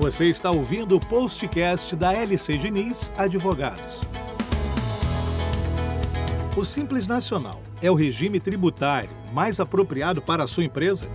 Você 0.00 0.26
está 0.26 0.48
ouvindo 0.52 0.94
o 0.94 1.00
postcast 1.00 1.96
da 1.96 2.14
LC 2.14 2.56
Diniz 2.56 3.12
Advogados. 3.18 4.00
O 6.56 6.64
Simples 6.64 7.08
Nacional 7.08 7.60
é 7.82 7.90
o 7.90 7.94
regime 7.94 8.38
tributário 8.38 9.10
mais 9.32 9.58
apropriado 9.58 10.22
para 10.22 10.44
a 10.44 10.46
sua 10.46 10.62
empresa? 10.62 11.08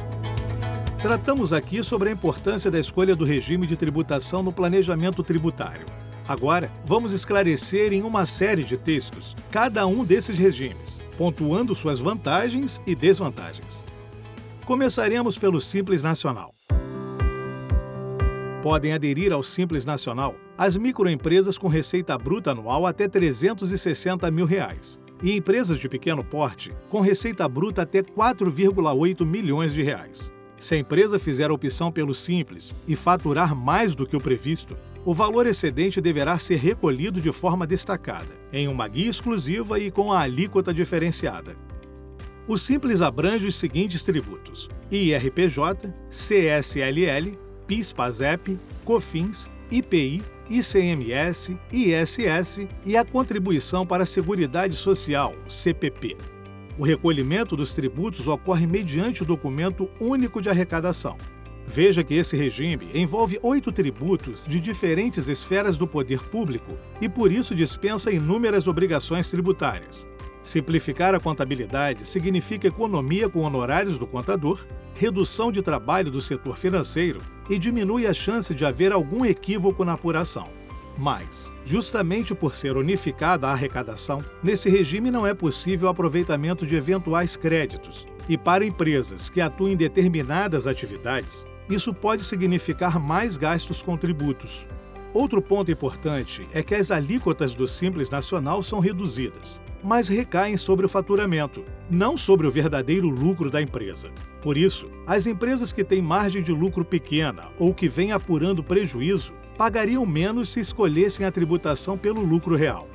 Tratamos 1.01 1.53
aqui 1.53 1.81
sobre 1.81 2.09
a 2.09 2.11
importância 2.11 2.69
da 2.69 2.77
escolha 2.77 3.15
do 3.15 3.23
regime 3.23 3.65
de 3.65 3.77
tributação 3.77 4.43
no 4.43 4.51
planejamento 4.51 5.23
tributário. 5.23 5.85
Agora, 6.27 6.69
vamos 6.83 7.13
esclarecer 7.13 7.93
em 7.93 8.01
uma 8.01 8.25
série 8.25 8.65
de 8.65 8.75
textos 8.75 9.33
cada 9.49 9.87
um 9.87 10.03
desses 10.03 10.37
regimes, 10.37 10.99
pontuando 11.17 11.73
suas 11.73 11.99
vantagens 11.99 12.81
e 12.85 12.93
desvantagens. 12.93 13.81
Começaremos 14.65 15.37
pelo 15.37 15.61
Simples 15.61 16.03
Nacional. 16.03 16.52
Podem 18.63 18.93
aderir 18.93 19.33
ao 19.33 19.43
Simples 19.43 19.83
Nacional 19.83 20.37
as 20.57 20.77
microempresas 20.77 21.57
com 21.57 21.67
receita 21.67 22.17
bruta 22.17 22.51
anual 22.51 22.87
até 22.87 23.09
360 23.09 24.31
mil 24.31 24.45
reais 24.45 24.97
e 25.21 25.35
empresas 25.35 25.77
de 25.77 25.89
pequeno 25.89 26.23
porte 26.23 26.71
com 26.89 27.01
receita 27.01 27.45
bruta 27.49 27.81
até 27.81 28.01
4,8 28.01 29.25
milhões 29.25 29.73
de 29.73 29.83
reais. 29.83 30.31
Se 30.57 30.75
a 30.75 30.77
empresa 30.77 31.19
fizer 31.19 31.49
a 31.49 31.53
opção 31.53 31.91
pelo 31.91 32.13
Simples 32.13 32.73
e 32.87 32.95
faturar 32.95 33.53
mais 33.53 33.95
do 33.95 34.07
que 34.07 34.15
o 34.15 34.21
previsto, 34.21 34.77
o 35.03 35.13
valor 35.13 35.45
excedente 35.45 35.99
deverá 35.99 36.39
ser 36.39 36.55
recolhido 36.55 37.19
de 37.19 37.33
forma 37.33 37.67
destacada, 37.67 38.33
em 38.53 38.69
uma 38.69 38.87
guia 38.87 39.09
exclusiva 39.09 39.77
e 39.77 39.91
com 39.91 40.13
a 40.13 40.21
alíquota 40.21 40.73
diferenciada. 40.73 41.57
O 42.47 42.57
Simples 42.57 43.01
abrange 43.01 43.45
os 43.45 43.57
seguintes 43.57 44.05
tributos: 44.05 44.69
IRPJ, 44.89 45.93
CSLL, 46.09 47.37
PIS/PASEP, 47.67 48.57
COFINS, 48.85 49.49
IPI, 49.71 50.21
ICMS, 50.49 51.57
ISS 51.71 52.67
e 52.85 52.95
a 52.97 53.03
Contribuição 53.03 53.85
para 53.85 54.03
a 54.03 54.05
Seguridade 54.05 54.75
Social, 54.75 55.33
CPP. 55.47 56.17
O 56.77 56.83
recolhimento 56.83 57.55
dos 57.55 57.73
tributos 57.73 58.27
ocorre 58.27 58.65
mediante 58.65 59.23
o 59.23 59.25
documento 59.25 59.89
único 59.99 60.41
de 60.41 60.49
arrecadação. 60.49 61.17
Veja 61.65 62.03
que 62.03 62.15
esse 62.15 62.35
regime 62.35 62.89
envolve 62.93 63.39
oito 63.41 63.71
tributos 63.71 64.43
de 64.45 64.59
diferentes 64.59 65.27
esferas 65.29 65.77
do 65.77 65.87
poder 65.87 66.19
público 66.19 66.77
e, 66.99 67.07
por 67.07 67.31
isso, 67.31 67.55
dispensa 67.55 68.11
inúmeras 68.11 68.67
obrigações 68.67 69.29
tributárias. 69.29 70.07
Simplificar 70.43 71.15
a 71.15 71.19
contabilidade 71.21 72.05
significa 72.05 72.67
economia 72.67 73.29
com 73.29 73.39
honorários 73.39 73.97
do 73.97 74.05
contador, 74.05 74.65
redução 74.93 75.51
de 75.51 75.61
trabalho 75.61 76.11
do 76.11 76.19
setor 76.19 76.57
financeiro 76.57 77.19
e 77.49 77.57
diminui 77.57 78.05
a 78.05 78.13
chance 78.13 78.53
de 78.53 78.65
haver 78.65 78.91
algum 78.91 79.25
equívoco 79.25 79.85
na 79.85 79.93
apuração. 79.93 80.49
Mas, 80.97 81.51
justamente 81.65 82.35
por 82.35 82.55
ser 82.55 82.75
unificada 82.75 83.47
a 83.47 83.53
arrecadação, 83.53 84.19
nesse 84.43 84.69
regime 84.69 85.09
não 85.09 85.25
é 85.25 85.33
possível 85.33 85.87
aproveitamento 85.87 86.67
de 86.67 86.75
eventuais 86.75 87.35
créditos. 87.35 88.05
E 88.27 88.37
para 88.37 88.65
empresas 88.65 89.29
que 89.29 89.41
atuam 89.41 89.71
em 89.71 89.77
determinadas 89.77 90.67
atividades, 90.67 91.47
isso 91.69 91.93
pode 91.93 92.25
significar 92.25 92.99
mais 92.99 93.37
gastos 93.37 93.81
com 93.81 93.97
tributos. 93.97 94.67
Outro 95.13 95.41
ponto 95.41 95.71
importante 95.71 96.47
é 96.53 96.61
que 96.61 96.75
as 96.75 96.91
alíquotas 96.91 97.55
do 97.55 97.67
Simples 97.67 98.09
Nacional 98.09 98.61
são 98.61 98.79
reduzidas, 98.79 99.61
mas 99.83 100.07
recaem 100.07 100.55
sobre 100.55 100.85
o 100.85 100.89
faturamento, 100.89 101.63
não 101.89 102.15
sobre 102.15 102.47
o 102.47 102.51
verdadeiro 102.51 103.09
lucro 103.09 103.51
da 103.51 103.61
empresa. 103.61 104.09
Por 104.41 104.57
isso, 104.57 104.89
as 105.05 105.27
empresas 105.27 105.73
que 105.73 105.83
têm 105.83 106.01
margem 106.01 106.41
de 106.41 106.51
lucro 106.51 106.85
pequena 106.85 107.49
ou 107.59 107.73
que 107.73 107.89
vêm 107.89 108.11
apurando 108.11 108.63
prejuízo 108.63 109.33
pagariam 109.57 110.05
menos 110.05 110.49
se 110.49 110.59
escolhessem 110.59 111.25
a 111.25 111.31
tributação 111.31 111.97
pelo 111.97 112.21
lucro 112.21 112.55
real. 112.55 112.87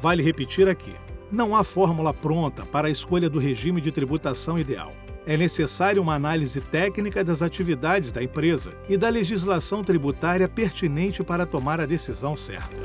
Vale 0.00 0.22
repetir 0.22 0.68
aqui: 0.68 0.92
não 1.30 1.54
há 1.54 1.62
fórmula 1.64 2.12
pronta 2.12 2.64
para 2.64 2.88
a 2.88 2.90
escolha 2.90 3.28
do 3.28 3.38
regime 3.38 3.80
de 3.80 3.92
tributação 3.92 4.58
ideal. 4.58 4.92
É 5.26 5.36
necessária 5.36 6.00
uma 6.00 6.14
análise 6.14 6.60
técnica 6.60 7.24
das 7.24 7.40
atividades 7.40 8.12
da 8.12 8.22
empresa 8.22 8.74
e 8.88 8.96
da 8.96 9.08
legislação 9.08 9.82
tributária 9.82 10.46
pertinente 10.46 11.24
para 11.24 11.46
tomar 11.46 11.80
a 11.80 11.86
decisão 11.86 12.36
certa. 12.36 12.82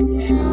Bye. 0.00 0.49